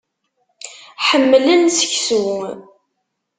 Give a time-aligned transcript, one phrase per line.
[1.07, 2.27] Ḥemmlen seksu.